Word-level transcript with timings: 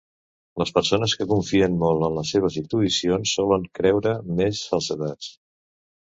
Les 0.59 0.69
persones 0.77 1.11
que 1.19 1.27
confien 1.33 1.75
molt 1.83 2.05
en 2.07 2.15
les 2.21 2.31
seues 2.37 2.57
intuïcions 2.63 3.35
solen 3.41 3.69
creure 3.81 4.17
més 4.43 4.65
falsedats. 4.73 5.31